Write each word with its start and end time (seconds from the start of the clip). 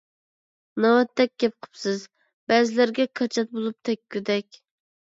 ناۋاتتەك 0.85 1.33
گەپ 1.43 1.53
قىپسىز، 1.67 2.09
بەزىلەرگە 2.55 3.09
كاچات 3.23 3.57
بولۇپ 3.57 3.81
تەگكۈدەك! 3.93 4.63